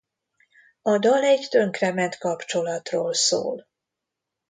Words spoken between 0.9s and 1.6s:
dal egy